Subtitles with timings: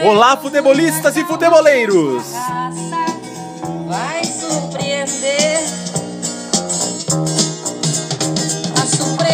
[0.00, 2.24] Olá, futebolistas e futeboleiros!
[3.88, 5.60] vai surpreender.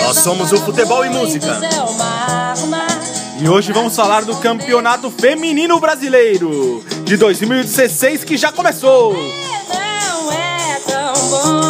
[0.05, 1.61] Nós somos o Futebol e Música.
[1.61, 3.43] É.
[3.43, 9.13] E hoje vamos falar do Campeonato Feminino Brasileiro de 2016 que já começou.
[9.13, 11.66] Não é tão bom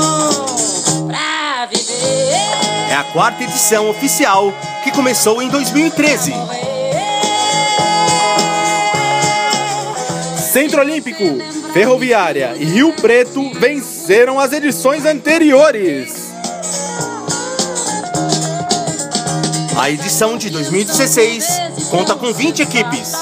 [3.13, 4.53] quarta edição oficial
[4.85, 6.33] que começou em 2013.
[10.53, 11.25] Centro Olímpico,
[11.73, 16.33] Ferroviária e Rio Preto venceram as edições anteriores.
[19.79, 21.47] A edição de 2016
[21.91, 23.13] conta com 20 equipes.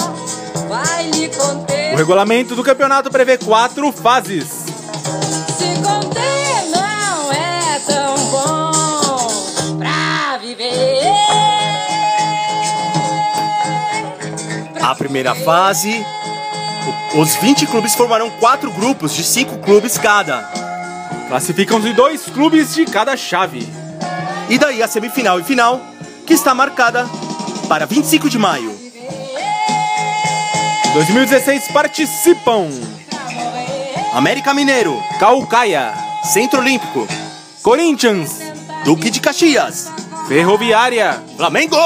[1.93, 4.64] O regulamento do campeonato prevê quatro fases.
[14.95, 16.07] A primeira fase,
[17.17, 20.49] os 20 clubes formarão quatro grupos de cinco clubes cada.
[21.27, 23.69] Classificam-se dois clubes de cada chave.
[24.49, 25.81] E daí a semifinal e final,
[26.25, 27.09] que está marcada
[27.69, 28.71] para 25 de maio.
[30.87, 32.69] Em 2016 participam
[34.13, 37.05] América Mineiro, Calcaia, Centro Olímpico,
[37.63, 38.39] Corinthians,
[38.85, 39.91] Duque de Caxias,
[40.29, 41.77] Ferroviária, Flamengo,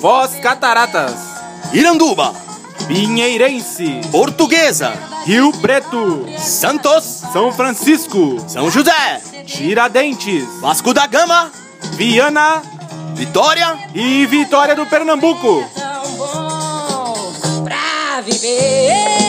[0.00, 1.32] Foz Cataratas,
[1.72, 2.51] Iranduba,
[2.86, 4.92] Pinheirense, Portuguesa,
[5.24, 11.50] Rio Preto, Santos, São Francisco, São José, Tiradentes, Vasco da Gama,
[11.94, 12.62] Viana
[13.14, 15.64] Vitória, e Vitória do Pernambuco.
[15.74, 19.21] Tão bom pra viver.